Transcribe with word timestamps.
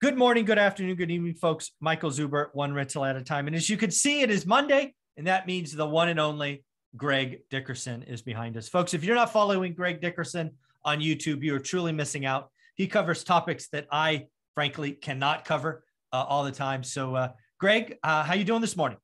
Good 0.00 0.16
morning, 0.16 0.44
good 0.44 0.58
afternoon, 0.58 0.94
good 0.94 1.10
evening, 1.10 1.34
folks. 1.34 1.72
Michael 1.80 2.10
Zuber, 2.10 2.50
one 2.52 2.72
rental 2.72 3.04
at 3.04 3.16
a 3.16 3.20
time. 3.20 3.48
And 3.48 3.56
as 3.56 3.68
you 3.68 3.76
can 3.76 3.90
see, 3.90 4.20
it 4.20 4.30
is 4.30 4.46
Monday, 4.46 4.94
and 5.16 5.26
that 5.26 5.48
means 5.48 5.72
the 5.72 5.84
one 5.84 6.08
and 6.08 6.20
only 6.20 6.62
Greg 6.96 7.40
Dickerson 7.50 8.04
is 8.04 8.22
behind 8.22 8.56
us. 8.56 8.68
Folks, 8.68 8.94
if 8.94 9.02
you're 9.02 9.16
not 9.16 9.32
following 9.32 9.74
Greg 9.74 10.00
Dickerson 10.00 10.52
on 10.84 11.00
YouTube, 11.00 11.42
you 11.42 11.52
are 11.56 11.58
truly 11.58 11.90
missing 11.90 12.24
out. 12.24 12.52
He 12.76 12.86
covers 12.86 13.24
topics 13.24 13.70
that 13.70 13.88
I, 13.90 14.26
frankly, 14.54 14.92
cannot 14.92 15.44
cover 15.44 15.82
uh, 16.12 16.24
all 16.28 16.44
the 16.44 16.52
time. 16.52 16.84
So, 16.84 17.16
uh, 17.16 17.30
Greg, 17.58 17.98
uh, 18.04 18.22
how 18.22 18.34
you 18.34 18.44
doing 18.44 18.60
this 18.60 18.76
morning? 18.76 18.98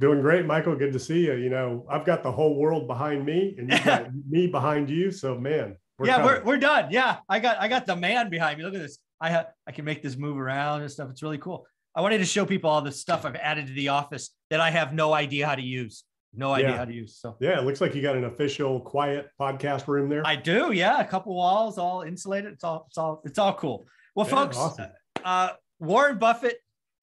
Doing 0.00 0.20
great, 0.20 0.46
Michael. 0.46 0.74
Good 0.74 0.92
to 0.94 0.98
see 0.98 1.26
you. 1.26 1.34
You 1.34 1.50
know, 1.50 1.86
I've 1.88 2.04
got 2.04 2.24
the 2.24 2.32
whole 2.32 2.56
world 2.56 2.88
behind 2.88 3.24
me, 3.24 3.54
and 3.56 3.70
you 3.70 3.78
got 3.84 4.08
me 4.28 4.48
behind 4.48 4.90
you. 4.90 5.12
So, 5.12 5.38
man, 5.38 5.76
we're 5.96 6.06
yeah, 6.06 6.24
we're, 6.24 6.42
we're 6.42 6.58
done. 6.58 6.88
Yeah, 6.90 7.18
I 7.28 7.38
got 7.38 7.60
I 7.60 7.68
got 7.68 7.86
the 7.86 7.94
man 7.94 8.30
behind 8.30 8.58
me. 8.58 8.64
Look 8.64 8.74
at 8.74 8.80
this. 8.80 8.98
I 9.20 9.30
have 9.30 9.46
I 9.66 9.72
can 9.72 9.84
make 9.84 10.02
this 10.02 10.16
move 10.16 10.38
around 10.38 10.82
and 10.82 10.90
stuff. 10.90 11.10
It's 11.10 11.22
really 11.22 11.38
cool. 11.38 11.66
I 11.94 12.00
wanted 12.00 12.18
to 12.18 12.24
show 12.24 12.46
people 12.46 12.70
all 12.70 12.82
the 12.82 12.92
stuff 12.92 13.24
I've 13.24 13.36
added 13.36 13.66
to 13.66 13.72
the 13.72 13.88
office 13.88 14.30
that 14.50 14.60
I 14.60 14.70
have 14.70 14.94
no 14.94 15.12
idea 15.12 15.46
how 15.46 15.56
to 15.56 15.62
use. 15.62 16.04
No 16.32 16.52
idea 16.52 16.70
yeah. 16.70 16.76
how 16.76 16.84
to 16.84 16.92
use. 16.92 17.16
So 17.16 17.36
yeah, 17.40 17.58
it 17.58 17.64
looks 17.64 17.80
like 17.80 17.94
you 17.94 18.02
got 18.02 18.16
an 18.16 18.24
official 18.24 18.80
quiet 18.80 19.28
podcast 19.40 19.88
room 19.88 20.08
there. 20.08 20.22
I 20.24 20.36
do. 20.36 20.72
Yeah, 20.72 21.00
a 21.00 21.04
couple 21.04 21.34
walls, 21.34 21.76
all 21.76 22.02
insulated. 22.02 22.52
It's 22.52 22.62
all 22.62 22.86
it's 22.88 22.98
all 22.98 23.20
it's 23.24 23.38
all 23.38 23.54
cool. 23.54 23.86
Well, 24.14 24.26
yeah, 24.26 24.34
folks, 24.34 24.56
awesome. 24.56 24.90
uh, 25.24 25.50
Warren 25.80 26.18
Buffett 26.18 26.58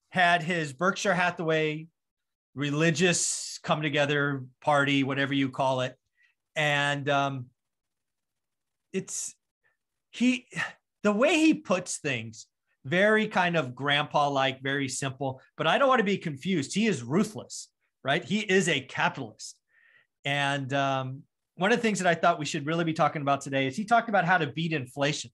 had 0.09 0.43
his 0.43 0.71
Berkshire 0.71 1.13
Hathaway 1.13 1.87
religious 2.55 3.59
come 3.63 3.81
together 3.81 4.45
party, 4.61 5.03
whatever 5.03 5.33
you 5.33 5.49
call 5.49 5.81
it, 5.81 5.95
and 6.55 7.09
um, 7.09 7.45
it's 8.93 9.35
he 10.11 10.47
the 11.07 11.11
way 11.11 11.37
he 11.37 11.53
puts 11.53 11.97
things 11.97 12.47
very 12.85 13.27
kind 13.27 13.57
of 13.57 13.73
grandpa 13.73 14.29
like 14.29 14.61
very 14.61 14.87
simple 14.87 15.41
but 15.57 15.67
i 15.67 15.77
don't 15.77 15.89
want 15.89 15.99
to 15.99 16.05
be 16.05 16.17
confused. 16.17 16.73
He 16.73 16.87
is 16.87 17.01
ruthless 17.01 17.69
right? 18.07 18.23
He 18.23 18.39
is 18.39 18.69
a 18.69 18.79
capitalist. 18.79 19.59
And 20.23 20.73
um, 20.73 21.23
one 21.55 21.73
of 21.73 21.77
the 21.77 21.81
things 21.81 21.99
that 21.99 22.07
i 22.07 22.15
thought 22.15 22.39
we 22.39 22.45
should 22.45 22.65
really 22.65 22.85
be 22.85 22.93
talking 22.93 23.21
about 23.21 23.41
today 23.41 23.67
is 23.67 23.75
he 23.75 23.83
talked 23.83 24.07
about 24.07 24.23
how 24.23 24.37
to 24.37 24.47
beat 24.47 24.71
inflation. 24.71 25.29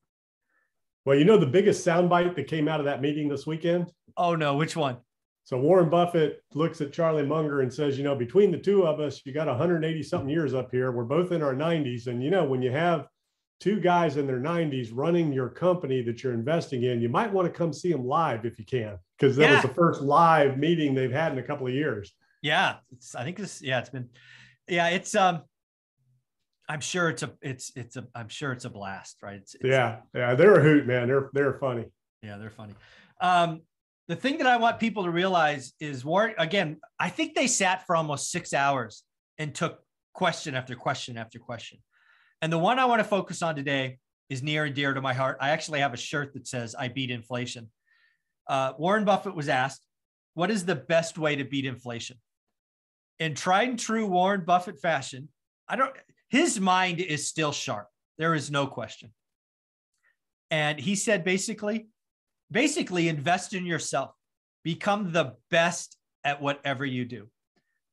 Well 1.05 1.17
you 1.17 1.25
know 1.25 1.37
the 1.37 1.45
biggest 1.45 1.85
soundbite 1.85 2.35
that 2.35 2.47
came 2.47 2.67
out 2.67 2.79
of 2.79 2.85
that 2.85 3.01
meeting 3.01 3.29
this 3.29 3.45
weekend? 3.45 3.91
Oh 4.17 4.35
no. 4.35 4.55
Which 4.55 4.75
one? 4.75 4.97
So 5.43 5.59
warren 5.59 5.89
buffett 5.89 6.41
looks 6.53 6.81
at 6.81 6.93
charlie 6.93 7.25
munger 7.25 7.61
and 7.61 7.71
says 7.71 7.97
you 7.97 8.03
know 8.03 8.15
between 8.15 8.51
the 8.51 8.57
two 8.57 8.87
of 8.87 8.99
us 8.99 9.21
you 9.25 9.33
got 9.33 9.47
180 9.47 10.01
something 10.01 10.29
years 10.29 10.53
up 10.53 10.69
here. 10.71 10.91
We're 10.91 11.03
both 11.03 11.31
in 11.31 11.43
our 11.43 11.53
90s 11.53 12.07
and 12.07 12.23
you 12.23 12.31
know 12.31 12.43
when 12.45 12.61
you 12.61 12.71
have 12.71 13.07
two 13.63 13.79
guys 13.79 14.17
in 14.17 14.27
their 14.27 14.41
90s 14.41 14.89
running 14.91 15.31
your 15.31 15.47
company 15.47 16.01
that 16.01 16.21
you're 16.21 16.33
investing 16.33 16.83
in, 16.83 16.99
you 16.99 17.07
might 17.07 17.31
want 17.31 17.47
to 17.47 17.57
come 17.57 17.71
see 17.71 17.93
them 17.93 18.05
live 18.05 18.45
if 18.45 18.59
you 18.59 18.65
can, 18.65 18.99
because 19.17 19.37
that 19.37 19.43
yeah. 19.43 19.53
was 19.53 19.61
the 19.61 19.73
first 19.73 20.01
live 20.01 20.57
meeting 20.57 20.93
they've 20.93 21.13
had 21.13 21.31
in 21.31 21.37
a 21.37 21.43
couple 21.43 21.65
of 21.65 21.73
years. 21.73 22.11
Yeah, 22.41 22.75
it's, 22.91 23.15
I 23.15 23.23
think 23.23 23.37
this. 23.37 23.61
Yeah, 23.61 23.79
it's 23.79 23.89
been. 23.89 24.09
Yeah, 24.67 24.89
it's. 24.89 25.15
um 25.15 25.43
I'm 26.67 26.81
sure 26.81 27.07
it's 27.07 27.23
a. 27.23 27.31
It's. 27.41 27.71
It's 27.77 27.95
a. 27.95 28.05
I'm 28.13 28.27
sure 28.27 28.51
it's 28.51 28.65
a 28.65 28.69
blast, 28.69 29.23
right? 29.23 29.35
It's, 29.35 29.55
it's 29.55 29.63
yeah, 29.63 29.99
yeah. 30.13 30.35
They're 30.35 30.59
a 30.59 30.61
hoot, 30.61 30.85
man. 30.85 31.07
They're 31.07 31.29
they're 31.31 31.53
funny. 31.53 31.85
Yeah, 32.21 32.37
they're 32.37 32.49
funny. 32.49 32.73
Um, 33.21 33.61
the 34.09 34.17
thing 34.17 34.39
that 34.39 34.47
I 34.47 34.57
want 34.57 34.77
people 34.77 35.05
to 35.05 35.09
realize 35.09 35.71
is 35.79 36.03
Warren. 36.03 36.35
Again, 36.37 36.81
I 36.99 37.07
think 37.07 37.33
they 37.33 37.47
sat 37.47 37.87
for 37.87 37.95
almost 37.95 38.29
six 38.29 38.53
hours 38.53 39.03
and 39.37 39.55
took 39.55 39.79
question 40.11 40.53
after 40.53 40.75
question 40.75 41.17
after 41.17 41.39
question. 41.39 41.79
And 42.43 42.51
the 42.51 42.59
one 42.59 42.77
I 42.77 42.83
want 42.83 42.99
to 42.99 43.05
focus 43.05 43.41
on 43.41 43.55
today 43.55 43.99
is 44.29 44.43
near 44.43 44.65
and 44.65 44.75
dear 44.75 44.93
to 44.93 44.99
my 44.99 45.13
heart. 45.13 45.37
I 45.39 45.51
actually 45.51 45.79
have 45.79 45.93
a 45.93 45.97
shirt 45.97 46.33
that 46.33 46.45
says 46.45 46.75
I 46.77 46.89
beat 46.89 47.09
inflation. 47.09 47.69
Uh, 48.49 48.73
Warren 48.77 49.05
Buffett 49.05 49.33
was 49.33 49.47
asked, 49.47 49.87
What 50.33 50.51
is 50.51 50.65
the 50.65 50.75
best 50.75 51.17
way 51.17 51.37
to 51.37 51.45
beat 51.45 51.65
inflation? 51.65 52.17
In 53.17 53.33
tried 53.33 53.69
and 53.69 53.79
true 53.79 54.07
Warren 54.07 54.43
Buffett 54.43 54.81
fashion, 54.81 55.29
I 55.69 55.77
don't, 55.77 55.95
his 56.27 56.59
mind 56.59 56.99
is 56.99 57.29
still 57.29 57.53
sharp. 57.53 57.87
There 58.17 58.35
is 58.35 58.51
no 58.51 58.67
question. 58.67 59.13
And 60.51 60.77
he 60.77 60.95
said 60.95 61.23
basically, 61.23 61.87
basically 62.51 63.07
invest 63.07 63.53
in 63.53 63.65
yourself, 63.65 64.11
become 64.65 65.13
the 65.13 65.35
best 65.49 65.95
at 66.25 66.41
whatever 66.41 66.85
you 66.85 67.05
do, 67.05 67.29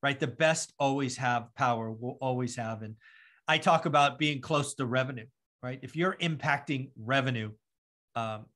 right? 0.03 0.19
The 0.19 0.27
best 0.27 0.73
always 0.77 1.19
have 1.19 1.55
power, 1.55 1.93
will 1.93 2.19
always 2.21 2.57
have. 2.57 2.83
And 2.83 2.97
I 3.49 3.59
talk 3.59 3.87
about 3.87 4.19
being 4.19 4.41
close 4.41 4.75
to 4.75 4.87
revenue, 4.87 5.27
right? 5.63 5.79
If 5.83 5.97
you're 5.97 6.17
impacting 6.21 6.91
revenue, 6.97 7.51
um, 8.15 8.47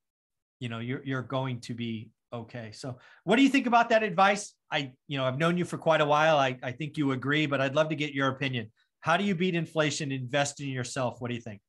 you 0.60 0.68
know, 0.68 0.78
you're 0.78 1.02
you're 1.04 1.22
going 1.22 1.60
to 1.60 1.74
be 1.74 2.10
okay. 2.32 2.70
So, 2.72 2.98
what 3.24 3.36
do 3.36 3.42
you 3.42 3.48
think 3.48 3.66
about 3.66 3.88
that 3.90 4.02
advice? 4.02 4.54
I, 4.70 4.92
you 5.08 5.18
know, 5.18 5.24
I've 5.24 5.38
known 5.38 5.58
you 5.58 5.64
for 5.64 5.78
quite 5.78 6.00
a 6.00 6.06
while. 6.06 6.36
I, 6.36 6.58
I 6.62 6.72
think 6.72 6.96
you 6.96 7.12
agree, 7.12 7.46
but 7.46 7.60
I'd 7.60 7.74
love 7.74 7.88
to 7.90 7.96
get 7.96 8.12
your 8.12 8.28
opinion. 8.28 8.70
How 9.00 9.16
do 9.16 9.24
you 9.24 9.34
beat 9.34 9.54
inflation? 9.54 10.12
Invest 10.12 10.60
in 10.60 10.68
yourself. 10.68 11.20
What 11.20 11.28
do 11.28 11.34
you 11.34 11.40
think? 11.40 11.60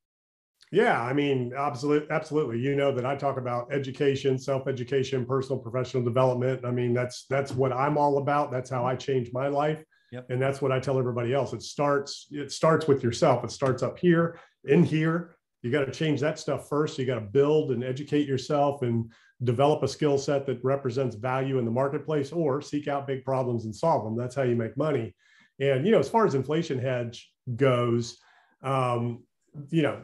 Yeah, 0.71 1.01
I 1.01 1.13
mean, 1.13 1.53
absolutely, 1.55 2.09
absolutely. 2.09 2.59
You 2.59 2.75
know 2.75 2.93
that 2.93 3.05
I 3.05 3.15
talk 3.15 3.37
about 3.37 3.71
education, 3.71 4.37
self-education, 4.37 5.25
personal 5.25 5.59
professional 5.59 6.03
development. 6.03 6.65
I 6.65 6.71
mean, 6.71 6.93
that's 6.93 7.25
that's 7.29 7.51
what 7.51 7.71
I'm 7.71 7.97
all 7.97 8.17
about. 8.17 8.51
That's 8.51 8.69
how 8.69 8.85
I 8.85 8.95
change 8.95 9.31
my 9.31 9.47
life. 9.47 9.83
Yep. 10.15 10.29
And 10.29 10.41
that's 10.41 10.61
what 10.61 10.71
I 10.71 10.79
tell 10.79 10.97
everybody 10.97 11.33
else. 11.33 11.51
It 11.51 11.61
starts, 11.61 12.27
it 12.31 12.51
starts 12.51 12.87
with 12.87 13.03
yourself. 13.03 13.43
It 13.43 13.51
starts 13.51 13.83
up 13.83 13.99
here, 13.99 14.39
in 14.63 14.83
here. 14.83 15.35
You 15.61 15.71
got 15.71 15.85
to 15.85 15.91
change 15.91 16.21
that 16.21 16.39
stuff 16.39 16.69
first. 16.69 16.97
You 16.97 17.05
got 17.05 17.15
to 17.15 17.21
build 17.21 17.71
and 17.71 17.83
educate 17.83 18.27
yourself 18.27 18.81
and 18.81 19.11
develop 19.43 19.83
a 19.83 19.87
skill 19.89 20.17
set 20.17 20.45
that 20.45 20.63
represents 20.63 21.17
value 21.17 21.59
in 21.59 21.65
the 21.65 21.71
marketplace 21.71 22.31
or 22.31 22.61
seek 22.61 22.87
out 22.87 23.07
big 23.07 23.25
problems 23.25 23.65
and 23.65 23.75
solve 23.75 24.05
them. 24.05 24.15
That's 24.15 24.35
how 24.35 24.43
you 24.43 24.55
make 24.55 24.77
money. 24.77 25.13
And, 25.59 25.85
you 25.85 25.91
know, 25.91 25.99
as 25.99 26.07
far 26.07 26.25
as 26.25 26.33
inflation 26.33 26.79
hedge 26.79 27.29
goes, 27.55 28.17
um, 28.61 29.23
you 29.69 29.81
know, 29.81 30.01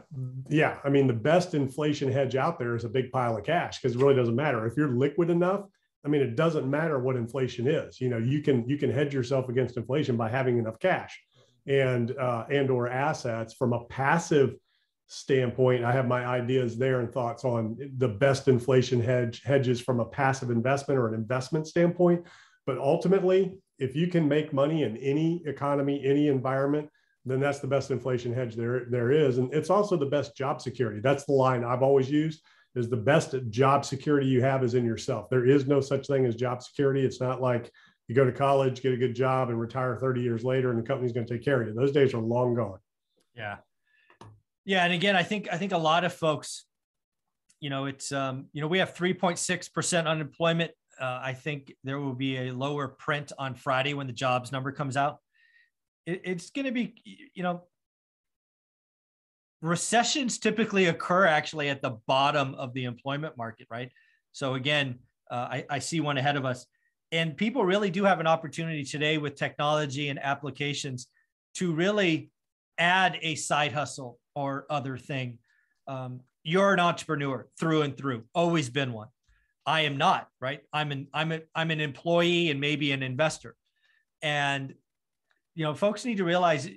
yeah, 0.48 0.78
I 0.84 0.88
mean, 0.90 1.06
the 1.06 1.12
best 1.12 1.54
inflation 1.54 2.10
hedge 2.12 2.36
out 2.36 2.58
there 2.58 2.74
is 2.74 2.84
a 2.84 2.88
big 2.88 3.10
pile 3.10 3.36
of 3.36 3.44
cash 3.44 3.80
because 3.80 3.96
it 3.96 4.02
really 4.02 4.14
doesn't 4.14 4.36
matter. 4.36 4.66
If 4.66 4.76
you're 4.76 4.96
liquid 4.96 5.30
enough, 5.30 5.64
I 6.04 6.08
mean, 6.08 6.20
it 6.20 6.36
doesn't 6.36 6.68
matter 6.68 6.98
what 6.98 7.16
inflation 7.16 7.68
is. 7.68 8.00
You 8.00 8.08
know, 8.08 8.18
you 8.18 8.40
can 8.40 8.68
you 8.68 8.76
can 8.76 8.90
hedge 8.90 9.14
yourself 9.14 9.48
against 9.48 9.76
inflation 9.76 10.16
by 10.16 10.28
having 10.28 10.58
enough 10.58 10.78
cash 10.78 11.20
and 11.66 12.16
uh, 12.18 12.44
and 12.50 12.70
or 12.70 12.88
assets. 12.88 13.54
From 13.54 13.72
a 13.72 13.84
passive 13.84 14.54
standpoint, 15.06 15.84
I 15.84 15.92
have 15.92 16.08
my 16.08 16.24
ideas 16.24 16.76
there 16.76 17.00
and 17.00 17.12
thoughts 17.12 17.44
on 17.44 17.76
the 17.98 18.08
best 18.08 18.48
inflation 18.48 19.00
hedge 19.00 19.42
hedges 19.44 19.80
from 19.80 20.00
a 20.00 20.04
passive 20.04 20.50
investment 20.50 20.98
or 20.98 21.08
an 21.08 21.14
investment 21.14 21.66
standpoint. 21.66 22.26
But 22.66 22.78
ultimately, 22.78 23.58
if 23.78 23.94
you 23.94 24.06
can 24.06 24.28
make 24.28 24.52
money 24.52 24.82
in 24.82 24.96
any 24.96 25.42
economy, 25.46 26.02
any 26.04 26.28
environment, 26.28 26.88
then 27.24 27.40
that's 27.40 27.60
the 27.60 27.66
best 27.68 27.92
inflation 27.92 28.32
hedge 28.32 28.56
there 28.56 28.86
there 28.90 29.12
is, 29.12 29.38
and 29.38 29.52
it's 29.54 29.70
also 29.70 29.96
the 29.96 30.06
best 30.06 30.36
job 30.36 30.60
security. 30.60 31.00
That's 31.00 31.24
the 31.24 31.32
line 31.32 31.62
I've 31.62 31.82
always 31.82 32.10
used 32.10 32.42
is 32.74 32.88
the 32.88 32.96
best 32.96 33.34
job 33.50 33.84
security 33.84 34.26
you 34.26 34.42
have 34.42 34.64
is 34.64 34.74
in 34.74 34.84
yourself. 34.84 35.28
There 35.28 35.46
is 35.46 35.66
no 35.66 35.80
such 35.80 36.06
thing 36.06 36.24
as 36.24 36.34
job 36.34 36.62
security. 36.62 37.04
It's 37.04 37.20
not 37.20 37.40
like 37.40 37.70
you 38.08 38.14
go 38.14 38.24
to 38.24 38.32
college, 38.32 38.82
get 38.82 38.92
a 38.92 38.96
good 38.96 39.14
job, 39.14 39.50
and 39.50 39.60
retire 39.60 39.96
30 39.96 40.22
years 40.22 40.44
later, 40.44 40.70
and 40.70 40.78
the 40.78 40.86
company's 40.86 41.12
going 41.12 41.26
to 41.26 41.34
take 41.34 41.44
care 41.44 41.60
of 41.60 41.68
you. 41.68 41.74
Those 41.74 41.92
days 41.92 42.14
are 42.14 42.20
long 42.20 42.54
gone. 42.54 42.78
Yeah, 43.36 43.56
yeah. 44.64 44.84
And 44.84 44.92
again, 44.92 45.16
I 45.16 45.22
think 45.22 45.48
I 45.52 45.56
think 45.56 45.72
a 45.72 45.78
lot 45.78 46.04
of 46.04 46.12
folks, 46.12 46.64
you 47.60 47.70
know, 47.70 47.86
it's 47.86 48.10
um, 48.10 48.46
you 48.52 48.60
know, 48.60 48.68
we 48.68 48.78
have 48.78 48.94
3.6 48.94 49.72
percent 49.72 50.08
unemployment. 50.08 50.72
Uh, 51.00 51.20
I 51.22 51.32
think 51.32 51.72
there 51.84 51.98
will 51.98 52.14
be 52.14 52.48
a 52.48 52.52
lower 52.52 52.88
print 52.88 53.32
on 53.38 53.54
Friday 53.54 53.94
when 53.94 54.06
the 54.06 54.12
jobs 54.12 54.52
number 54.52 54.72
comes 54.72 54.96
out. 54.96 55.18
It, 56.06 56.22
it's 56.24 56.50
going 56.50 56.66
to 56.66 56.72
be, 56.72 56.94
you 57.34 57.42
know, 57.42 57.64
recessions 59.62 60.38
typically 60.38 60.86
occur 60.86 61.24
actually 61.24 61.68
at 61.70 61.80
the 61.80 61.96
bottom 62.06 62.54
of 62.56 62.74
the 62.74 62.84
employment 62.84 63.36
market, 63.38 63.66
right? 63.70 63.90
So 64.32 64.54
again, 64.54 64.98
uh, 65.30 65.48
I, 65.50 65.64
I 65.70 65.78
see 65.78 66.00
one 66.00 66.18
ahead 66.18 66.36
of 66.36 66.44
us. 66.44 66.66
And 67.12 67.36
people 67.36 67.64
really 67.64 67.90
do 67.90 68.04
have 68.04 68.20
an 68.20 68.26
opportunity 68.26 68.84
today 68.84 69.18
with 69.18 69.36
technology 69.36 70.08
and 70.08 70.18
applications 70.18 71.06
to 71.54 71.72
really 71.72 72.30
add 72.78 73.18
a 73.22 73.34
side 73.36 73.72
hustle 73.72 74.18
or 74.34 74.66
other 74.68 74.96
thing. 74.96 75.38
Um, 75.86 76.20
you're 76.42 76.72
an 76.72 76.80
entrepreneur 76.80 77.46
through 77.58 77.82
and 77.82 77.96
through, 77.96 78.24
always 78.34 78.68
been 78.68 78.92
one. 78.92 79.08
I 79.64 79.82
am 79.82 79.96
not, 79.96 80.26
right? 80.40 80.60
I'm 80.72 80.90
an 80.90 81.06
I'm 81.14 81.30
a, 81.30 81.40
I'm 81.54 81.70
an 81.70 81.80
employee 81.80 82.50
and 82.50 82.60
maybe 82.60 82.90
an 82.90 83.02
investor. 83.02 83.54
And 84.20 84.74
you 85.54 85.64
know, 85.64 85.74
folks 85.74 86.04
need 86.04 86.16
to 86.16 86.24
realize 86.24 86.68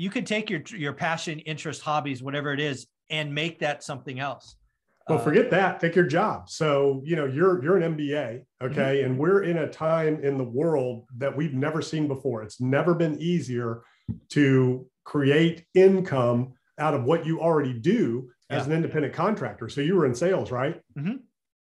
you 0.00 0.08
can 0.08 0.24
take 0.24 0.48
your 0.48 0.62
your 0.70 0.94
passion, 0.94 1.40
interest, 1.40 1.82
hobbies, 1.82 2.22
whatever 2.22 2.54
it 2.54 2.60
is, 2.60 2.86
and 3.10 3.34
make 3.34 3.58
that 3.58 3.84
something 3.84 4.18
else. 4.18 4.56
Well, 5.06 5.18
uh, 5.18 5.22
forget 5.22 5.50
that. 5.50 5.78
Take 5.78 5.94
your 5.94 6.06
job. 6.06 6.48
So, 6.48 7.02
you 7.04 7.16
know, 7.16 7.26
you're 7.26 7.62
you're 7.62 7.76
an 7.76 7.96
MBA, 7.96 8.42
okay, 8.62 8.72
mm-hmm. 8.72 9.04
and 9.04 9.18
we're 9.18 9.42
in 9.42 9.58
a 9.58 9.68
time 9.68 10.24
in 10.24 10.38
the 10.38 10.44
world 10.44 11.04
that 11.18 11.36
we've 11.36 11.52
never 11.52 11.82
seen 11.82 12.08
before. 12.08 12.42
It's 12.42 12.62
never 12.62 12.94
been 12.94 13.20
easier 13.20 13.82
to 14.30 14.86
create 15.04 15.66
income 15.74 16.54
out 16.78 16.94
of 16.94 17.04
what 17.04 17.26
you 17.26 17.38
already 17.40 17.74
do 17.74 18.30
as 18.48 18.66
an 18.66 18.72
independent 18.72 19.12
contractor. 19.12 19.68
So 19.68 19.82
you 19.82 19.96
were 19.96 20.06
in 20.06 20.14
sales, 20.14 20.50
right? 20.50 20.80
Mm-hmm. 20.98 21.16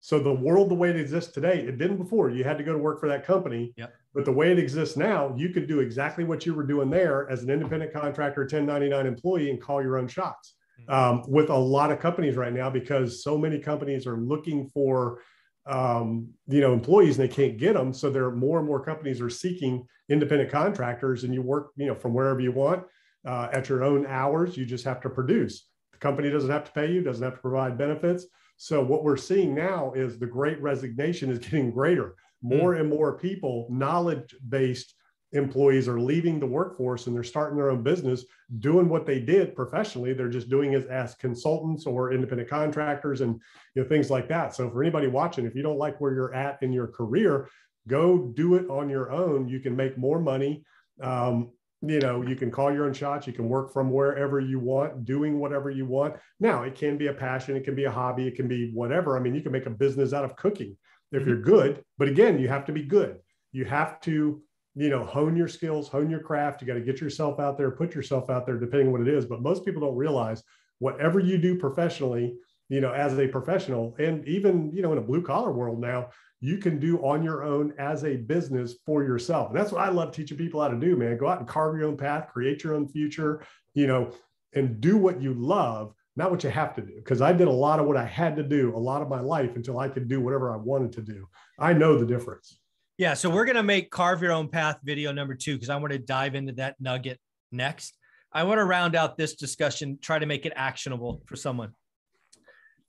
So 0.02 0.18
the 0.18 0.34
world, 0.34 0.68
the 0.68 0.74
way 0.74 0.90
it 0.90 0.96
exists 0.96 1.32
today, 1.32 1.60
it 1.60 1.78
didn't 1.78 1.96
before. 1.96 2.28
You 2.28 2.42
had 2.42 2.58
to 2.58 2.64
go 2.64 2.72
to 2.72 2.78
work 2.78 2.98
for 2.98 3.08
that 3.08 3.24
company. 3.24 3.72
Yep. 3.76 3.94
But 4.12 4.24
the 4.24 4.32
way 4.32 4.50
it 4.50 4.58
exists 4.58 4.96
now, 4.96 5.32
you 5.38 5.50
could 5.50 5.68
do 5.68 5.78
exactly 5.78 6.24
what 6.24 6.44
you 6.44 6.54
were 6.54 6.66
doing 6.66 6.90
there 6.90 7.30
as 7.30 7.44
an 7.44 7.50
independent 7.50 7.92
contractor, 7.92 8.40
1099 8.40 9.06
employee, 9.06 9.50
and 9.50 9.62
call 9.62 9.80
your 9.80 9.98
own 9.98 10.08
shots. 10.08 10.56
Mm-hmm. 10.80 10.92
Um, 10.92 11.22
with 11.28 11.50
a 11.50 11.56
lot 11.56 11.92
of 11.92 12.00
companies 12.00 12.34
right 12.34 12.52
now, 12.52 12.68
because 12.68 13.22
so 13.22 13.38
many 13.38 13.60
companies 13.60 14.04
are 14.08 14.16
looking 14.16 14.68
for 14.70 15.20
um, 15.66 16.26
you 16.48 16.60
know 16.60 16.72
employees 16.72 17.16
and 17.16 17.28
they 17.28 17.32
can't 17.32 17.56
get 17.56 17.74
them, 17.74 17.92
so 17.92 18.10
there 18.10 18.24
are 18.24 18.34
more 18.34 18.58
and 18.58 18.66
more 18.66 18.84
companies 18.84 19.20
are 19.20 19.30
seeking 19.30 19.86
independent 20.08 20.50
contractors, 20.50 21.22
and 21.22 21.32
you 21.32 21.42
work 21.42 21.70
you 21.76 21.86
know 21.86 21.94
from 21.94 22.12
wherever 22.12 22.40
you 22.40 22.50
want 22.50 22.82
uh, 23.24 23.48
at 23.52 23.68
your 23.68 23.84
own 23.84 24.04
hours. 24.06 24.56
You 24.56 24.66
just 24.66 24.84
have 24.84 25.00
to 25.02 25.10
produce. 25.10 25.68
The 25.92 25.98
company 25.98 26.28
doesn't 26.28 26.50
have 26.50 26.64
to 26.64 26.72
pay 26.72 26.90
you, 26.90 27.02
doesn't 27.02 27.22
have 27.22 27.34
to 27.34 27.40
provide 27.40 27.78
benefits 27.78 28.26
so 28.62 28.80
what 28.80 29.02
we're 29.02 29.16
seeing 29.16 29.56
now 29.56 29.92
is 29.92 30.20
the 30.20 30.26
great 30.26 30.62
resignation 30.62 31.32
is 31.32 31.38
getting 31.40 31.72
greater. 31.72 32.14
More 32.42 32.74
mm. 32.74 32.80
and 32.80 32.88
more 32.88 33.18
people, 33.18 33.66
knowledge-based 33.68 34.94
employees 35.32 35.88
are 35.88 35.98
leaving 35.98 36.38
the 36.38 36.46
workforce 36.46 37.08
and 37.08 37.16
they're 37.16 37.24
starting 37.24 37.56
their 37.56 37.70
own 37.70 37.82
business, 37.82 38.24
doing 38.60 38.88
what 38.88 39.04
they 39.04 39.18
did 39.18 39.56
professionally. 39.56 40.12
They're 40.12 40.28
just 40.28 40.48
doing 40.48 40.74
it 40.74 40.86
as 40.86 41.16
consultants 41.16 41.86
or 41.86 42.12
independent 42.12 42.48
contractors 42.48 43.20
and 43.20 43.40
you 43.74 43.82
know, 43.82 43.88
things 43.88 44.10
like 44.10 44.28
that. 44.28 44.54
So 44.54 44.70
for 44.70 44.80
anybody 44.80 45.08
watching, 45.08 45.44
if 45.44 45.56
you 45.56 45.62
don't 45.64 45.78
like 45.78 46.00
where 46.00 46.14
you're 46.14 46.32
at 46.32 46.62
in 46.62 46.72
your 46.72 46.86
career, 46.86 47.48
go 47.88 48.16
do 48.16 48.54
it 48.54 48.70
on 48.70 48.88
your 48.88 49.10
own. 49.10 49.48
You 49.48 49.58
can 49.58 49.74
make 49.74 49.98
more 49.98 50.20
money. 50.20 50.62
Um, 51.02 51.50
you 51.82 51.98
know 51.98 52.22
you 52.22 52.36
can 52.36 52.50
call 52.50 52.72
your 52.72 52.86
own 52.86 52.94
shots 52.94 53.26
you 53.26 53.32
can 53.32 53.48
work 53.48 53.72
from 53.72 53.90
wherever 53.90 54.38
you 54.38 54.58
want 54.58 55.04
doing 55.04 55.38
whatever 55.38 55.70
you 55.70 55.84
want. 55.84 56.14
Now 56.38 56.62
it 56.62 56.74
can 56.74 56.96
be 56.96 57.08
a 57.08 57.12
passion 57.12 57.56
it 57.56 57.64
can 57.64 57.74
be 57.74 57.84
a 57.84 57.90
hobby 57.90 58.26
it 58.26 58.36
can 58.36 58.48
be 58.48 58.70
whatever. 58.72 59.16
I 59.16 59.20
mean 59.20 59.34
you 59.34 59.42
can 59.42 59.52
make 59.52 59.66
a 59.66 59.70
business 59.70 60.12
out 60.12 60.24
of 60.24 60.36
cooking 60.36 60.76
if 61.10 61.20
mm-hmm. 61.20 61.28
you're 61.28 61.42
good 61.42 61.84
but 61.98 62.08
again 62.08 62.38
you 62.38 62.48
have 62.48 62.64
to 62.66 62.72
be 62.72 62.82
good. 62.82 63.18
You 63.50 63.64
have 63.64 64.00
to 64.02 64.42
you 64.74 64.88
know 64.88 65.04
hone 65.04 65.36
your 65.36 65.48
skills 65.48 65.88
hone 65.88 66.08
your 66.08 66.20
craft. 66.20 66.60
You 66.60 66.66
got 66.66 66.74
to 66.74 66.80
get 66.80 67.00
yourself 67.00 67.40
out 67.40 67.58
there 67.58 67.70
put 67.70 67.94
yourself 67.94 68.30
out 68.30 68.46
there 68.46 68.58
depending 68.58 68.88
on 68.88 68.92
what 68.92 69.02
it 69.02 69.08
is. 69.08 69.26
But 69.26 69.42
most 69.42 69.64
people 69.64 69.82
don't 69.82 69.96
realize 69.96 70.42
whatever 70.78 71.18
you 71.20 71.38
do 71.38 71.58
professionally 71.58 72.36
you 72.72 72.80
know 72.80 72.92
as 72.92 73.18
a 73.18 73.28
professional 73.28 73.94
and 73.98 74.26
even 74.26 74.72
you 74.74 74.80
know 74.82 74.92
in 74.92 74.98
a 74.98 75.02
blue 75.02 75.22
collar 75.22 75.52
world 75.52 75.78
now 75.78 76.08
you 76.40 76.58
can 76.58 76.80
do 76.80 76.98
on 77.04 77.22
your 77.22 77.44
own 77.44 77.72
as 77.78 78.02
a 78.04 78.16
business 78.16 78.74
for 78.84 79.04
yourself. 79.04 79.50
And 79.50 79.58
that's 79.58 79.70
what 79.70 79.80
I 79.80 79.90
love 79.90 80.10
teaching 80.12 80.36
people 80.36 80.60
how 80.60 80.66
to 80.66 80.76
do, 80.76 80.96
man. 80.96 81.16
Go 81.16 81.28
out 81.28 81.38
and 81.38 81.46
carve 81.46 81.78
your 81.78 81.86
own 81.86 81.96
path, 81.96 82.30
create 82.32 82.64
your 82.64 82.74
own 82.74 82.88
future, 82.88 83.46
you 83.74 83.86
know, 83.86 84.10
and 84.52 84.80
do 84.80 84.96
what 84.96 85.22
you 85.22 85.34
love, 85.34 85.94
not 86.16 86.32
what 86.32 86.42
you 86.42 86.50
have 86.50 86.74
to 86.74 86.82
do. 86.82 86.96
Because 86.96 87.20
I 87.22 87.32
did 87.32 87.46
a 87.46 87.52
lot 87.52 87.78
of 87.78 87.86
what 87.86 87.96
I 87.96 88.04
had 88.04 88.34
to 88.36 88.42
do 88.42 88.74
a 88.74 88.76
lot 88.76 89.02
of 89.02 89.08
my 89.08 89.20
life 89.20 89.54
until 89.54 89.78
I 89.78 89.88
could 89.88 90.08
do 90.08 90.20
whatever 90.20 90.52
I 90.52 90.56
wanted 90.56 90.90
to 90.94 91.02
do. 91.02 91.28
I 91.60 91.74
know 91.74 91.96
the 91.96 92.06
difference. 92.06 92.58
Yeah. 92.98 93.14
So 93.14 93.30
we're 93.30 93.44
going 93.44 93.56
to 93.56 93.62
make 93.62 93.92
carve 93.92 94.20
your 94.20 94.32
own 94.32 94.48
path 94.48 94.78
video 94.82 95.12
number 95.12 95.36
two 95.36 95.54
because 95.54 95.70
I 95.70 95.76
want 95.76 95.92
to 95.92 95.98
dive 96.00 96.34
into 96.34 96.54
that 96.54 96.74
nugget 96.80 97.20
next. 97.52 97.96
I 98.32 98.42
want 98.42 98.58
to 98.58 98.64
round 98.64 98.96
out 98.96 99.16
this 99.16 99.36
discussion, 99.36 99.96
try 100.02 100.18
to 100.18 100.26
make 100.26 100.44
it 100.44 100.52
actionable 100.56 101.22
for 101.26 101.36
someone. 101.36 101.72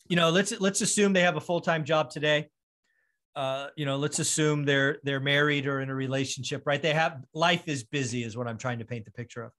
You 0.07 0.15
know, 0.15 0.29
let's 0.29 0.59
let's 0.59 0.81
assume 0.81 1.13
they 1.13 1.21
have 1.21 1.37
a 1.37 1.41
full-time 1.41 1.85
job 1.85 2.09
today 2.09 2.49
uh, 3.35 3.67
you 3.75 3.85
know, 3.85 3.97
let's 3.97 4.19
assume 4.19 4.63
they're 4.63 4.99
they're 5.03 5.19
married 5.19 5.65
or 5.65 5.81
in 5.81 5.89
a 5.89 5.95
relationship, 5.95 6.63
right? 6.65 6.81
They 6.81 6.93
have 6.93 7.23
life 7.33 7.67
is 7.67 7.83
busy, 7.83 8.23
is 8.23 8.37
what 8.37 8.47
I'm 8.47 8.57
trying 8.57 8.79
to 8.79 8.85
paint 8.85 9.05
the 9.05 9.11
picture 9.11 9.43
of. 9.43 9.51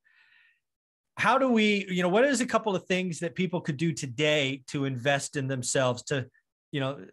How 1.17 1.39
do 1.39 1.49
we, 1.49 1.87
you 1.89 2.03
know, 2.03 2.09
what 2.09 2.25
is 2.25 2.41
a 2.41 2.47
couple 2.47 2.75
of 2.75 2.87
things 2.87 3.21
that 3.21 3.35
people 3.35 3.61
could 3.61 3.77
do 3.77 3.93
today 3.93 4.63
to 4.69 4.85
invest 4.85 5.37
in 5.37 5.47
themselves 5.47 6.03
to, 6.05 6.27
you 6.73 6.81
know, 6.81 7.05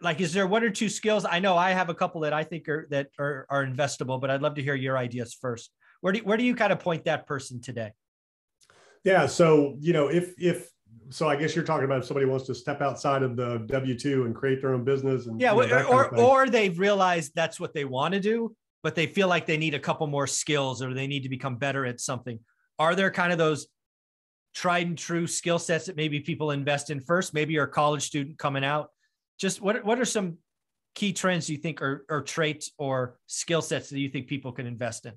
like 0.00 0.20
is 0.20 0.32
there 0.32 0.46
one 0.46 0.62
or 0.62 0.70
two 0.70 0.88
skills? 0.88 1.24
I 1.24 1.38
know 1.40 1.56
I 1.56 1.70
have 1.70 1.88
a 1.88 1.94
couple 1.94 2.22
that 2.22 2.32
I 2.32 2.44
think 2.44 2.68
are 2.68 2.86
that 2.90 3.08
are, 3.18 3.46
are 3.48 3.64
investable, 3.64 4.20
but 4.20 4.30
I'd 4.30 4.42
love 4.42 4.54
to 4.56 4.62
hear 4.62 4.74
your 4.74 4.98
ideas 4.98 5.36
first. 5.40 5.70
Where 6.00 6.12
do 6.12 6.20
where 6.20 6.36
do 6.36 6.44
you 6.44 6.56
kind 6.56 6.72
of 6.72 6.80
point 6.80 7.04
that 7.04 7.26
person 7.26 7.60
today? 7.60 7.92
Yeah, 9.04 9.26
so 9.26 9.76
you 9.78 9.92
know, 9.92 10.08
if 10.08 10.34
if 10.38 10.68
so 11.10 11.28
I 11.28 11.36
guess 11.36 11.54
you're 11.54 11.64
talking 11.64 11.84
about 11.84 11.98
if 11.98 12.04
somebody 12.04 12.26
wants 12.26 12.46
to 12.46 12.54
step 12.54 12.80
outside 12.80 13.22
of 13.22 13.36
the 13.36 13.58
W 13.66 13.98
two 13.98 14.24
and 14.24 14.34
create 14.34 14.60
their 14.60 14.74
own 14.74 14.84
business, 14.84 15.26
and 15.26 15.40
yeah, 15.40 15.54
you 15.54 15.66
know, 15.66 15.84
or 15.84 16.16
or 16.18 16.48
they've 16.48 16.78
realized 16.78 17.32
that's 17.34 17.58
what 17.58 17.74
they 17.74 17.84
want 17.84 18.14
to 18.14 18.20
do, 18.20 18.54
but 18.82 18.94
they 18.94 19.06
feel 19.06 19.28
like 19.28 19.46
they 19.46 19.56
need 19.56 19.74
a 19.74 19.78
couple 19.78 20.06
more 20.06 20.26
skills 20.26 20.82
or 20.82 20.94
they 20.94 21.06
need 21.06 21.22
to 21.22 21.28
become 21.28 21.56
better 21.56 21.86
at 21.86 22.00
something. 22.00 22.38
Are 22.78 22.94
there 22.94 23.10
kind 23.10 23.32
of 23.32 23.38
those 23.38 23.66
tried 24.54 24.86
and 24.86 24.98
true 24.98 25.26
skill 25.26 25.58
sets 25.58 25.86
that 25.86 25.96
maybe 25.96 26.20
people 26.20 26.50
invest 26.50 26.90
in 26.90 27.00
first? 27.00 27.34
Maybe 27.34 27.54
you're 27.54 27.64
a 27.64 27.70
college 27.70 28.02
student 28.02 28.38
coming 28.38 28.64
out. 28.64 28.90
Just 29.38 29.60
what 29.60 29.84
what 29.84 29.98
are 30.00 30.04
some 30.04 30.38
key 30.94 31.12
trends 31.12 31.48
you 31.48 31.56
think 31.56 31.80
or, 31.80 32.04
or 32.08 32.22
traits 32.22 32.72
or 32.76 33.18
skill 33.26 33.62
sets 33.62 33.90
that 33.90 33.98
you 33.98 34.08
think 34.08 34.26
people 34.26 34.52
can 34.52 34.66
invest 34.66 35.06
in? 35.06 35.12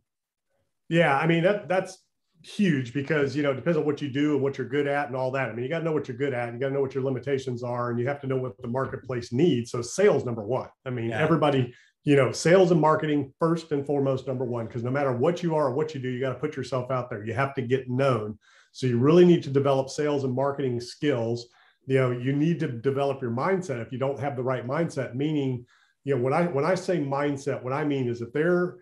Yeah, 0.89 1.17
I 1.17 1.27
mean 1.27 1.43
that 1.43 1.67
that's 1.67 1.97
huge 2.43 2.93
because 2.93 3.35
you 3.35 3.43
know 3.43 3.51
it 3.51 3.55
depends 3.55 3.77
on 3.77 3.85
what 3.85 4.01
you 4.01 4.09
do 4.09 4.33
and 4.33 4.41
what 4.41 4.57
you're 4.57 4.67
good 4.67 4.87
at 4.87 5.07
and 5.07 5.15
all 5.15 5.31
that. 5.31 5.49
I 5.49 5.53
mean, 5.53 5.63
you 5.63 5.69
got 5.69 5.79
to 5.79 5.85
know 5.85 5.91
what 5.91 6.07
you're 6.07 6.17
good 6.17 6.33
at. 6.33 6.51
You 6.53 6.59
got 6.59 6.69
to 6.69 6.73
know 6.73 6.81
what 6.81 6.95
your 6.95 7.03
limitations 7.03 7.63
are, 7.63 7.91
and 7.91 7.99
you 7.99 8.07
have 8.07 8.21
to 8.21 8.27
know 8.27 8.37
what 8.37 8.59
the 8.61 8.67
marketplace 8.67 9.31
needs. 9.31 9.71
So, 9.71 9.81
sales 9.81 10.25
number 10.25 10.43
one. 10.43 10.69
I 10.85 10.89
mean, 10.89 11.09
yeah. 11.09 11.21
everybody, 11.21 11.73
you 12.03 12.15
know, 12.15 12.31
sales 12.31 12.71
and 12.71 12.81
marketing 12.81 13.33
first 13.39 13.71
and 13.71 13.85
foremost 13.85 14.27
number 14.27 14.45
one. 14.45 14.65
Because 14.65 14.83
no 14.83 14.91
matter 14.91 15.15
what 15.15 15.43
you 15.43 15.55
are 15.55 15.67
or 15.67 15.73
what 15.73 15.93
you 15.93 16.01
do, 16.01 16.09
you 16.09 16.19
got 16.19 16.33
to 16.33 16.39
put 16.39 16.55
yourself 16.55 16.91
out 16.91 17.09
there. 17.09 17.23
You 17.23 17.33
have 17.33 17.53
to 17.55 17.61
get 17.61 17.89
known. 17.89 18.37
So, 18.71 18.87
you 18.87 18.97
really 18.97 19.25
need 19.25 19.43
to 19.43 19.49
develop 19.49 19.89
sales 19.89 20.23
and 20.23 20.33
marketing 20.33 20.79
skills. 20.81 21.47
You 21.87 21.97
know, 21.97 22.11
you 22.11 22.33
need 22.33 22.59
to 22.61 22.67
develop 22.67 23.21
your 23.21 23.31
mindset. 23.31 23.81
If 23.81 23.91
you 23.91 23.97
don't 23.97 24.19
have 24.19 24.35
the 24.35 24.43
right 24.43 24.67
mindset, 24.67 25.15
meaning, 25.15 25.65
you 26.03 26.15
know, 26.15 26.21
when 26.21 26.33
I 26.33 26.43
when 26.47 26.65
I 26.65 26.75
say 26.75 26.99
mindset, 26.99 27.61
what 27.61 27.73
I 27.73 27.83
mean 27.83 28.07
is 28.07 28.21
if 28.21 28.31
they're 28.33 28.77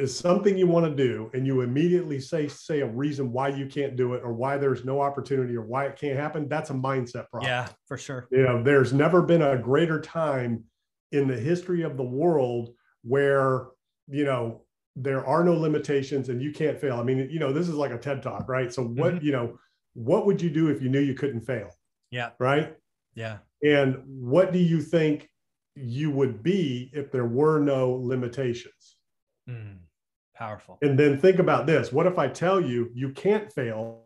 is 0.00 0.16
something 0.16 0.56
you 0.56 0.66
want 0.66 0.86
to 0.86 0.94
do 0.94 1.30
and 1.34 1.46
you 1.46 1.60
immediately 1.60 2.18
say 2.18 2.48
say 2.48 2.80
a 2.80 2.86
reason 2.86 3.30
why 3.32 3.48
you 3.48 3.66
can't 3.66 3.96
do 3.96 4.14
it 4.14 4.22
or 4.24 4.32
why 4.32 4.56
there's 4.56 4.84
no 4.84 5.00
opportunity 5.00 5.54
or 5.56 5.62
why 5.62 5.84
it 5.84 5.96
can't 5.96 6.18
happen 6.18 6.48
that's 6.48 6.70
a 6.70 6.74
mindset 6.74 7.28
problem. 7.28 7.50
Yeah 7.50 7.68
for 7.86 7.98
sure. 7.98 8.26
You 8.30 8.42
know 8.42 8.62
there's 8.62 8.92
never 8.92 9.22
been 9.22 9.42
a 9.42 9.58
greater 9.58 10.00
time 10.00 10.64
in 11.12 11.28
the 11.28 11.36
history 11.36 11.82
of 11.82 11.96
the 11.96 12.04
world 12.04 12.70
where 13.02 13.68
you 14.08 14.24
know 14.24 14.62
there 14.96 15.24
are 15.24 15.44
no 15.44 15.54
limitations 15.54 16.28
and 16.30 16.42
you 16.42 16.52
can't 16.52 16.80
fail. 16.80 16.98
I 16.98 17.02
mean 17.02 17.28
you 17.30 17.38
know 17.38 17.52
this 17.52 17.68
is 17.68 17.74
like 17.74 17.92
a 17.92 17.98
ted 17.98 18.22
talk 18.22 18.48
right? 18.48 18.72
So 18.72 18.82
what 18.82 19.14
mm-hmm. 19.14 19.24
you 19.26 19.32
know 19.32 19.58
what 19.94 20.24
would 20.26 20.40
you 20.40 20.50
do 20.50 20.68
if 20.68 20.80
you 20.82 20.88
knew 20.88 21.00
you 21.00 21.14
couldn't 21.14 21.42
fail? 21.42 21.70
Yeah. 22.10 22.30
Right? 22.38 22.74
Yeah. 23.14 23.38
And 23.62 24.02
what 24.06 24.52
do 24.52 24.58
you 24.58 24.80
think 24.80 25.28
you 25.74 26.10
would 26.10 26.42
be 26.42 26.90
if 26.94 27.12
there 27.12 27.26
were 27.26 27.60
no 27.60 27.92
limitations? 27.92 28.96
Mm. 29.48 29.78
Powerful. 30.40 30.78
And 30.80 30.98
then 30.98 31.20
think 31.20 31.38
about 31.38 31.66
this. 31.66 31.92
What 31.92 32.06
if 32.06 32.18
I 32.18 32.26
tell 32.26 32.60
you 32.60 32.90
you 32.94 33.10
can't 33.10 33.52
fail? 33.52 34.04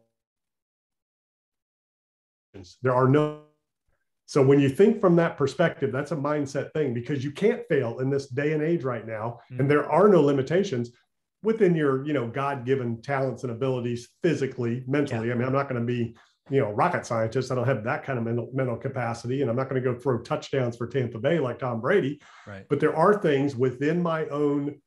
There 2.83 2.93
are 2.93 3.09
no. 3.09 3.43
So 4.27 4.45
when 4.45 4.59
you 4.59 4.69
think 4.69 5.01
from 5.01 5.15
that 5.17 5.37
perspective, 5.37 5.93
that's 5.93 6.11
a 6.11 6.17
mindset 6.17 6.73
thing 6.73 6.93
because 6.93 7.23
you 7.23 7.31
can't 7.31 7.63
fail 7.69 8.01
in 8.01 8.11
this 8.11 8.27
day 8.27 8.53
and 8.53 8.63
age 8.63 8.83
right 8.83 9.07
now. 9.07 9.39
Mm-hmm. 9.45 9.61
And 9.61 9.71
there 9.71 9.89
are 9.89 10.09
no 10.09 10.23
limitations 10.23 10.91
within 11.45 11.77
your, 11.77 12.05
you 12.07 12.15
know, 12.15 12.27
God-given 12.27 13.03
talents 13.03 13.45
and 13.45 13.53
abilities 13.53 14.09
physically, 14.23 14.83
mentally. 14.89 15.29
Yeah. 15.29 15.35
I 15.35 15.37
mean, 15.37 15.47
I'm 15.47 15.53
not 15.53 15.69
going 15.69 15.81
to 15.81 15.87
be, 15.87 16.17
you 16.51 16.61
know, 16.61 16.73
rocket 16.73 17.07
scientist. 17.07 17.53
I 17.53 17.55
don't 17.55 17.67
have 17.67 17.85
that 17.85 18.03
kind 18.03 18.19
of 18.19 18.25
mental, 18.25 18.51
mental 18.55 18.77
capacity. 18.77 19.43
And 19.43 19.51
I'm 19.51 19.57
not 19.57 19.69
going 19.69 19.81
to 19.81 19.93
go 19.93 19.97
throw 19.97 20.19
touchdowns 20.19 20.77
for 20.77 20.87
Tampa 20.87 21.19
Bay 21.19 21.39
like 21.39 21.59
Tom 21.59 21.81
Brady. 21.81 22.21
Right. 22.47 22.65
But 22.69 22.81
there 22.81 22.97
are 22.97 23.21
things 23.21 23.55
within 23.55 24.03
my 24.03 24.27
own 24.27 24.81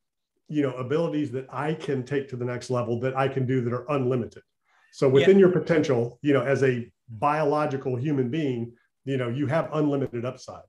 you 0.48 0.62
know 0.62 0.74
abilities 0.74 1.32
that 1.32 1.46
i 1.52 1.74
can 1.74 2.04
take 2.04 2.30
to 2.30 2.36
the 2.36 2.46
next 2.46 2.70
level 2.70 3.00
that 3.00 3.16
i 3.16 3.28
can 3.28 3.46
do 3.46 3.62
that 3.62 3.74
are 3.74 3.90
unlimited. 3.92 4.44
So 4.94 5.08
within 5.08 5.38
yeah. 5.38 5.42
your 5.46 5.52
potential 5.52 6.20
you 6.22 6.34
know 6.34 6.42
as 6.42 6.64
a 6.64 6.92
biological 7.10 7.96
human 7.96 8.30
being 8.30 8.74
you 9.06 9.18
know 9.18 9.30
you 9.30 9.48
have 9.48 9.70
unlimited 9.74 10.26
upside. 10.26 10.64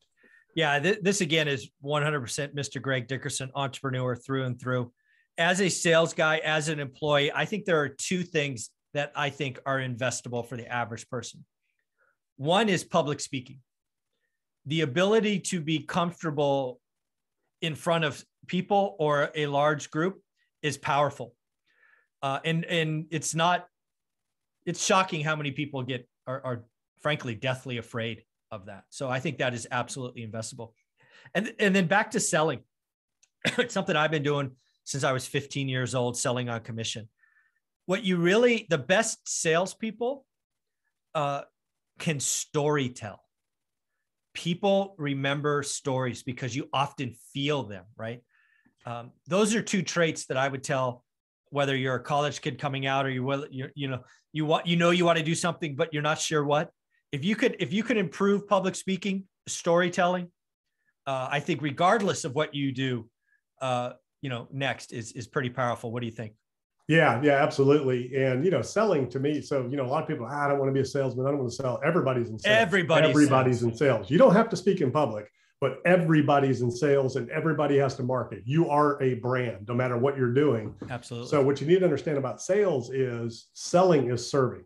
Yeah 0.54 0.78
th- 0.80 0.98
this 1.02 1.20
again 1.20 1.48
is 1.48 1.70
100% 1.84 2.54
mr 2.54 2.82
greg 2.82 3.06
dickerson 3.06 3.50
entrepreneur 3.54 4.16
through 4.16 4.44
and 4.44 4.60
through. 4.60 4.92
As 5.36 5.60
a 5.60 5.68
sales 5.68 6.14
guy 6.14 6.38
as 6.38 6.68
an 6.68 6.80
employee 6.80 7.32
i 7.32 7.44
think 7.44 7.64
there 7.64 7.80
are 7.80 7.88
two 7.88 8.22
things 8.22 8.70
that 8.94 9.12
i 9.14 9.30
think 9.30 9.60
are 9.64 9.78
investable 9.78 10.46
for 10.46 10.56
the 10.56 10.66
average 10.66 11.08
person. 11.08 11.44
One 12.36 12.68
is 12.68 12.84
public 12.84 13.20
speaking. 13.20 13.60
The 14.66 14.82
ability 14.82 15.40
to 15.50 15.60
be 15.60 15.80
comfortable 15.80 16.80
in 17.60 17.74
front 17.74 18.04
of 18.04 18.24
people 18.48 18.96
or 18.98 19.30
a 19.34 19.46
large 19.46 19.90
group 19.90 20.20
is 20.62 20.76
powerful. 20.76 21.34
Uh, 22.22 22.40
and 22.44 22.64
and 22.64 23.06
it's 23.10 23.34
not 23.34 23.66
it's 24.66 24.84
shocking 24.84 25.22
how 25.22 25.36
many 25.36 25.52
people 25.52 25.82
get 25.82 26.08
are, 26.26 26.44
are 26.44 26.64
frankly 27.00 27.34
deathly 27.34 27.78
afraid 27.78 28.24
of 28.50 28.66
that. 28.66 28.84
So 28.90 29.08
I 29.08 29.20
think 29.20 29.38
that 29.38 29.54
is 29.54 29.68
absolutely 29.70 30.26
investable. 30.26 30.72
And 31.34 31.54
and 31.60 31.74
then 31.74 31.86
back 31.86 32.10
to 32.12 32.20
selling. 32.20 32.60
it's 33.58 33.74
something 33.74 33.94
I've 33.94 34.10
been 34.10 34.24
doing 34.24 34.50
since 34.82 35.04
I 35.04 35.12
was 35.12 35.26
15 35.26 35.68
years 35.68 35.94
old, 35.94 36.16
selling 36.16 36.48
on 36.48 36.60
commission. 36.62 37.08
What 37.86 38.04
you 38.04 38.16
really 38.16 38.66
the 38.68 38.78
best 38.78 39.28
salespeople 39.28 40.26
uh, 41.14 41.42
can 41.98 42.18
story 42.18 42.88
tell 42.88 43.22
people 44.38 44.94
remember 44.98 45.64
stories 45.64 46.22
because 46.22 46.54
you 46.54 46.68
often 46.72 47.12
feel 47.32 47.64
them, 47.64 47.84
right? 47.96 48.22
Um, 48.88 49.10
those 49.26 49.54
are 49.54 49.60
two 49.60 49.82
traits 49.82 50.24
that 50.26 50.38
I 50.38 50.48
would 50.48 50.64
tell 50.64 51.04
whether 51.50 51.76
you're 51.76 51.96
a 51.96 52.02
college 52.02 52.40
kid 52.40 52.58
coming 52.58 52.86
out 52.86 53.04
or 53.04 53.10
you 53.10 53.22
will 53.22 53.46
you 53.50 53.68
you 53.74 53.88
know 53.88 54.00
you 54.32 54.46
want 54.46 54.66
you 54.66 54.76
know 54.76 54.90
you 54.90 55.04
want 55.04 55.18
to 55.18 55.24
do 55.24 55.34
something 55.34 55.76
but 55.76 55.92
you're 55.92 56.02
not 56.02 56.18
sure 56.18 56.42
what. 56.42 56.70
If 57.12 57.22
you 57.22 57.36
could 57.36 57.56
if 57.58 57.70
you 57.70 57.82
could 57.82 57.98
improve 57.98 58.48
public 58.48 58.74
speaking 58.74 59.24
storytelling 59.46 60.28
uh, 61.06 61.28
i 61.30 61.40
think 61.40 61.62
regardless 61.62 62.24
of 62.24 62.34
what 62.34 62.54
you 62.54 62.70
do 62.70 63.08
uh, 63.62 63.92
you 64.22 64.30
know 64.30 64.48
next 64.52 64.92
is 64.92 65.12
is 65.12 65.26
pretty 65.26 65.50
powerful. 65.50 65.92
What 65.92 66.00
do 66.00 66.06
you 66.06 66.12
think? 66.12 66.32
Yeah 66.86 67.20
yeah 67.22 67.42
absolutely. 67.42 68.16
And 68.16 68.42
you 68.42 68.50
know 68.50 68.62
selling 68.62 69.10
to 69.10 69.20
me 69.20 69.42
so 69.42 69.68
you 69.70 69.76
know 69.76 69.84
a 69.84 69.90
lot 69.94 70.02
of 70.02 70.08
people 70.08 70.26
ah, 70.30 70.44
i 70.46 70.48
don't 70.48 70.58
want 70.58 70.70
to 70.70 70.74
be 70.74 70.80
a 70.80 70.84
salesman. 70.84 71.26
I 71.26 71.30
don't 71.30 71.40
want 71.40 71.50
to 71.50 71.56
sell. 71.56 71.78
Everybody's 71.84 72.30
in 72.30 72.38
sales. 72.38 72.56
Everybody 72.58 73.10
everybody's 73.10 73.62
in 73.62 73.74
sales. 73.76 74.10
You 74.10 74.16
don't 74.16 74.34
have 74.34 74.48
to 74.48 74.56
speak 74.56 74.80
in 74.80 74.90
public 74.90 75.30
but 75.60 75.80
everybody's 75.84 76.62
in 76.62 76.70
sales 76.70 77.16
and 77.16 77.28
everybody 77.30 77.78
has 77.78 77.96
to 77.96 78.02
market. 78.02 78.42
You 78.44 78.70
are 78.70 79.02
a 79.02 79.14
brand, 79.14 79.66
no 79.68 79.74
matter 79.74 79.96
what 79.96 80.16
you're 80.16 80.32
doing. 80.32 80.74
Absolutely. 80.88 81.28
So, 81.28 81.42
what 81.42 81.60
you 81.60 81.66
need 81.66 81.80
to 81.80 81.84
understand 81.84 82.18
about 82.18 82.40
sales 82.40 82.90
is 82.90 83.48
selling 83.54 84.10
is 84.10 84.30
serving. 84.30 84.64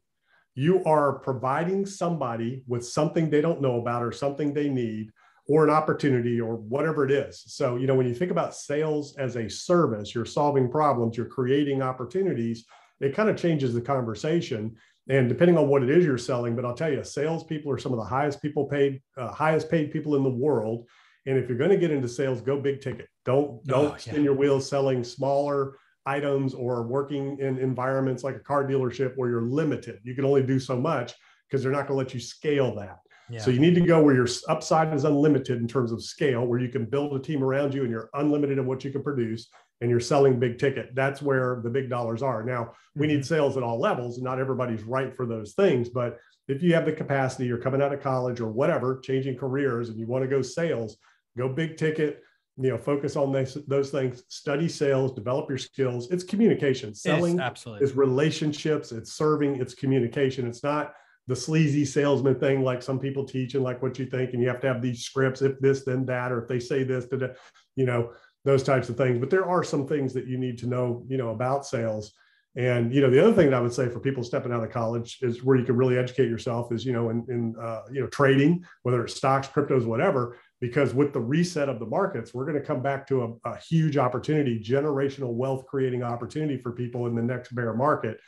You 0.54 0.84
are 0.84 1.18
providing 1.18 1.86
somebody 1.86 2.62
with 2.66 2.86
something 2.86 3.30
they 3.30 3.40
don't 3.40 3.62
know 3.62 3.80
about 3.80 4.02
or 4.02 4.12
something 4.12 4.52
they 4.52 4.68
need 4.68 5.10
or 5.48 5.64
an 5.64 5.70
opportunity 5.70 6.40
or 6.40 6.56
whatever 6.56 7.04
it 7.04 7.10
is. 7.10 7.42
So, 7.46 7.76
you 7.76 7.86
know, 7.86 7.94
when 7.94 8.06
you 8.06 8.14
think 8.14 8.30
about 8.30 8.54
sales 8.54 9.16
as 9.16 9.36
a 9.36 9.48
service, 9.48 10.14
you're 10.14 10.24
solving 10.24 10.70
problems, 10.70 11.16
you're 11.16 11.26
creating 11.26 11.82
opportunities, 11.82 12.64
it 13.00 13.14
kind 13.14 13.28
of 13.28 13.36
changes 13.36 13.74
the 13.74 13.80
conversation 13.80 14.76
and 15.08 15.28
depending 15.28 15.58
on 15.58 15.68
what 15.68 15.82
it 15.82 15.90
is 15.90 16.04
you're 16.04 16.16
selling 16.16 16.54
but 16.54 16.64
i'll 16.64 16.74
tell 16.74 16.92
you 16.92 17.02
salespeople 17.02 17.70
are 17.70 17.78
some 17.78 17.92
of 17.92 17.98
the 17.98 18.04
highest 18.04 18.40
people 18.40 18.66
paid 18.66 19.00
uh, 19.16 19.32
highest 19.32 19.70
paid 19.70 19.90
people 19.90 20.16
in 20.16 20.22
the 20.22 20.30
world. 20.30 20.88
And 21.24 21.38
if 21.38 21.48
you're 21.48 21.58
going 21.58 21.70
to 21.70 21.76
get 21.76 21.90
into 21.90 22.08
sales 22.08 22.40
go 22.40 22.60
big 22.60 22.80
ticket. 22.80 23.08
Don't 23.24 23.64
don't 23.64 23.94
oh, 23.94 23.96
spin 23.96 24.16
yeah. 24.16 24.22
your 24.22 24.34
wheels 24.34 24.68
selling 24.68 25.04
smaller 25.04 25.76
items 26.04 26.52
or 26.52 26.82
working 26.82 27.38
in 27.38 27.58
environments 27.58 28.24
like 28.24 28.34
a 28.34 28.40
car 28.40 28.64
dealership 28.64 29.12
where 29.16 29.30
you're 29.30 29.42
limited. 29.42 30.00
You 30.02 30.14
can 30.14 30.24
only 30.24 30.42
do 30.42 30.58
so 30.58 30.76
much 30.76 31.14
because 31.48 31.62
they're 31.62 31.72
not 31.72 31.86
going 31.86 31.98
to 31.98 32.04
let 32.04 32.14
you 32.14 32.20
scale 32.20 32.74
that. 32.76 32.98
Yeah. 33.30 33.40
so 33.40 33.50
you 33.50 33.60
need 33.60 33.76
to 33.76 33.80
go 33.80 34.02
where 34.02 34.14
your 34.14 34.26
upside 34.48 34.92
is 34.92 35.04
unlimited 35.04 35.58
in 35.58 35.68
terms 35.68 35.92
of 35.92 36.02
scale 36.02 36.44
where 36.44 36.58
you 36.58 36.68
can 36.68 36.84
build 36.84 37.14
a 37.14 37.20
team 37.20 37.42
around 37.42 37.72
you 37.72 37.82
and 37.82 37.90
you're 37.90 38.10
unlimited 38.14 38.58
in 38.58 38.66
what 38.66 38.84
you 38.84 38.90
can 38.90 39.02
produce 39.02 39.48
and 39.82 39.90
you're 39.90 40.00
selling 40.00 40.38
big 40.38 40.58
ticket, 40.58 40.94
that's 40.94 41.20
where 41.20 41.60
the 41.62 41.68
big 41.68 41.90
dollars 41.90 42.22
are. 42.22 42.44
Now, 42.44 42.72
we 42.94 43.08
need 43.08 43.20
mm-hmm. 43.20 43.34
sales 43.34 43.56
at 43.56 43.64
all 43.64 43.80
levels. 43.80 44.18
Not 44.18 44.38
everybody's 44.38 44.84
right 44.84 45.14
for 45.14 45.26
those 45.26 45.54
things, 45.54 45.88
but 45.88 46.18
if 46.48 46.62
you 46.62 46.72
have 46.74 46.86
the 46.86 46.92
capacity, 46.92 47.46
you're 47.46 47.58
coming 47.58 47.82
out 47.82 47.92
of 47.92 48.00
college 48.00 48.40
or 48.40 48.48
whatever, 48.48 49.00
changing 49.00 49.36
careers, 49.36 49.88
and 49.88 49.98
you 49.98 50.06
want 50.06 50.22
to 50.22 50.28
go 50.28 50.40
sales, 50.40 50.96
go 51.36 51.48
big 51.48 51.76
ticket. 51.76 52.22
You 52.58 52.70
know, 52.70 52.78
focus 52.78 53.16
on 53.16 53.32
this, 53.32 53.56
those 53.66 53.90
things. 53.90 54.22
Study 54.28 54.68
sales, 54.68 55.12
develop 55.12 55.48
your 55.48 55.58
skills. 55.58 56.10
It's 56.10 56.22
communication. 56.22 56.94
Selling 56.94 57.40
absolutely 57.40 57.84
is 57.84 57.96
relationships. 57.96 58.92
It's 58.92 59.14
serving. 59.14 59.56
It's 59.56 59.74
communication. 59.74 60.46
It's 60.46 60.62
not 60.62 60.92
the 61.28 61.36
sleazy 61.36 61.84
salesman 61.84 62.38
thing 62.38 62.62
like 62.62 62.82
some 62.82 62.98
people 62.98 63.24
teach 63.24 63.54
and 63.54 63.62
like 63.62 63.80
what 63.80 63.98
you 63.98 64.06
think 64.06 64.32
and 64.32 64.42
you 64.42 64.48
have 64.48 64.60
to 64.60 64.66
have 64.66 64.82
these 64.82 65.04
scripts 65.04 65.40
if 65.40 65.58
this 65.60 65.84
then 65.84 66.04
that 66.04 66.32
or 66.32 66.42
if 66.42 66.48
they 66.48 66.58
say 66.58 66.82
this 66.82 67.06
to 67.06 67.32
you 67.76 67.86
know 67.86 68.10
those 68.44 68.62
types 68.62 68.88
of 68.88 68.96
things. 68.96 69.18
But 69.18 69.30
there 69.30 69.46
are 69.46 69.62
some 69.62 69.86
things 69.86 70.12
that 70.14 70.26
you 70.26 70.38
need 70.38 70.58
to 70.58 70.66
know, 70.66 71.04
you 71.08 71.16
know, 71.16 71.30
about 71.30 71.66
sales. 71.66 72.12
And 72.54 72.92
you 72.92 73.00
know, 73.00 73.08
the 73.08 73.22
other 73.22 73.32
thing 73.32 73.50
that 73.50 73.56
I 73.56 73.60
would 73.60 73.72
say 73.72 73.88
for 73.88 73.98
people 73.98 74.22
stepping 74.22 74.52
out 74.52 74.62
of 74.62 74.70
college 74.70 75.18
is 75.22 75.42
where 75.42 75.56
you 75.56 75.64
can 75.64 75.76
really 75.76 75.96
educate 75.96 76.28
yourself 76.28 76.70
is 76.70 76.84
you 76.84 76.92
know 76.92 77.08
in, 77.08 77.24
in 77.30 77.54
uh, 77.58 77.82
you 77.90 78.02
know 78.02 78.08
trading, 78.08 78.62
whether 78.82 79.02
it's 79.02 79.16
stocks, 79.16 79.48
cryptos, 79.48 79.86
whatever. 79.86 80.36
Because 80.60 80.94
with 80.94 81.12
the 81.12 81.20
reset 81.20 81.68
of 81.68 81.80
the 81.80 81.86
markets, 81.86 82.34
we're 82.34 82.44
going 82.44 82.60
to 82.60 82.64
come 82.64 82.82
back 82.82 83.06
to 83.08 83.38
a, 83.44 83.48
a 83.50 83.56
huge 83.56 83.96
opportunity, 83.96 84.62
generational 84.62 85.32
wealth 85.32 85.66
creating 85.66 86.02
opportunity 86.02 86.60
for 86.60 86.72
people 86.72 87.06
in 87.06 87.14
the 87.14 87.22
next 87.22 87.54
bear 87.54 87.72
market. 87.72 88.18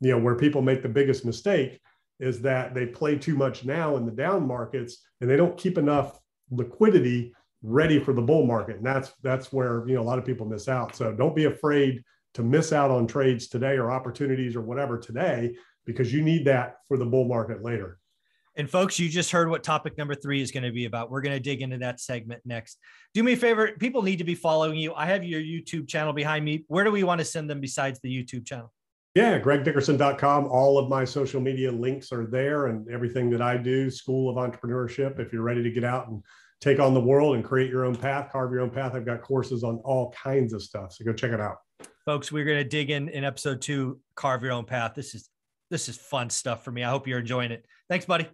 You 0.00 0.12
know, 0.12 0.18
where 0.18 0.36
people 0.36 0.62
make 0.62 0.82
the 0.82 0.88
biggest 0.88 1.24
mistake 1.24 1.80
is 2.20 2.40
that 2.42 2.74
they 2.74 2.86
play 2.86 3.18
too 3.18 3.36
much 3.36 3.64
now 3.64 3.96
in 3.96 4.06
the 4.06 4.12
down 4.12 4.46
markets 4.46 4.98
and 5.20 5.28
they 5.28 5.36
don't 5.36 5.58
keep 5.58 5.78
enough 5.78 6.18
liquidity 6.50 7.34
ready 7.64 7.98
for 7.98 8.12
the 8.12 8.22
bull 8.22 8.46
market. 8.46 8.76
And 8.76 8.86
that's 8.86 9.12
that's 9.22 9.52
where 9.52 9.88
you 9.88 9.94
know 9.94 10.02
a 10.02 10.04
lot 10.04 10.18
of 10.18 10.24
people 10.24 10.46
miss 10.46 10.68
out. 10.68 10.94
So 10.94 11.12
don't 11.12 11.34
be 11.34 11.46
afraid 11.46 12.02
to 12.34 12.42
miss 12.42 12.72
out 12.72 12.90
on 12.90 13.06
trades 13.06 13.48
today 13.48 13.76
or 13.76 13.90
opportunities 13.90 14.54
or 14.54 14.60
whatever 14.60 14.98
today 14.98 15.56
because 15.86 16.12
you 16.12 16.22
need 16.22 16.44
that 16.46 16.76
for 16.88 16.96
the 16.96 17.06
bull 17.06 17.26
market 17.26 17.62
later. 17.62 17.98
And 18.56 18.70
folks, 18.70 19.00
you 19.00 19.08
just 19.08 19.32
heard 19.32 19.50
what 19.50 19.64
topic 19.64 19.98
number 19.98 20.14
three 20.14 20.40
is 20.40 20.52
going 20.52 20.62
to 20.62 20.70
be 20.70 20.84
about. 20.84 21.10
We're 21.10 21.22
going 21.22 21.34
to 21.34 21.40
dig 21.40 21.60
into 21.60 21.78
that 21.78 21.98
segment 21.98 22.42
next. 22.44 22.78
Do 23.12 23.22
me 23.22 23.32
a 23.32 23.36
favor, 23.36 23.72
people 23.80 24.02
need 24.02 24.18
to 24.18 24.24
be 24.24 24.36
following 24.36 24.76
you. 24.76 24.94
I 24.94 25.06
have 25.06 25.24
your 25.24 25.40
YouTube 25.40 25.88
channel 25.88 26.12
behind 26.12 26.44
me. 26.44 26.64
Where 26.68 26.84
do 26.84 26.92
we 26.92 27.02
want 27.02 27.18
to 27.18 27.24
send 27.24 27.50
them 27.50 27.60
besides 27.60 27.98
the 28.00 28.08
YouTube 28.08 28.46
channel? 28.46 28.72
Yeah, 29.16 29.40
gregdickerson.com. 29.40 30.46
All 30.46 30.78
of 30.78 30.88
my 30.88 31.04
social 31.04 31.40
media 31.40 31.70
links 31.70 32.12
are 32.12 32.26
there 32.26 32.66
and 32.66 32.88
everything 32.88 33.28
that 33.30 33.42
I 33.42 33.56
do, 33.56 33.90
School 33.90 34.30
of 34.30 34.36
Entrepreneurship. 34.36 35.18
If 35.18 35.32
you're 35.32 35.42
ready 35.42 35.62
to 35.62 35.70
get 35.70 35.84
out 35.84 36.08
and 36.08 36.22
take 36.64 36.80
on 36.80 36.94
the 36.94 37.00
world 37.00 37.34
and 37.34 37.44
create 37.44 37.70
your 37.70 37.84
own 37.84 37.94
path, 37.94 38.32
carve 38.32 38.50
your 38.50 38.62
own 38.62 38.70
path. 38.70 38.94
I've 38.94 39.04
got 39.04 39.20
courses 39.20 39.62
on 39.62 39.76
all 39.84 40.12
kinds 40.12 40.54
of 40.54 40.62
stuff. 40.62 40.94
So 40.94 41.04
go 41.04 41.12
check 41.12 41.32
it 41.32 41.40
out. 41.40 41.58
Folks, 42.06 42.32
we're 42.32 42.44
going 42.44 42.58
to 42.58 42.64
dig 42.64 42.90
in 42.90 43.08
in 43.10 43.22
episode 43.22 43.60
two, 43.60 44.00
carve 44.16 44.42
your 44.42 44.52
own 44.52 44.64
path. 44.64 44.94
This 44.94 45.14
is 45.14 45.28
this 45.70 45.88
is 45.88 45.96
fun 45.96 46.30
stuff 46.30 46.64
for 46.64 46.70
me. 46.70 46.82
I 46.82 46.90
hope 46.90 47.06
you're 47.06 47.18
enjoying 47.18 47.50
it. 47.50 47.66
Thanks, 47.88 48.06
buddy. 48.06 48.28